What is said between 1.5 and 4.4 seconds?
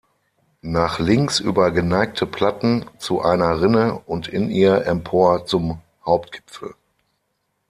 geneigte Platten zu einer Rinne und